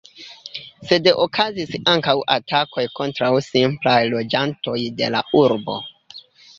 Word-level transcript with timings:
Sed 0.91 1.09
okazis 1.25 1.75
ankaŭ 1.93 2.17
atakoj 2.37 2.87
kontraŭ 3.01 3.31
simplaj 3.51 4.01
loĝantoj 4.17 4.79
de 5.01 5.15
la 5.19 5.27
urbo. 5.47 5.83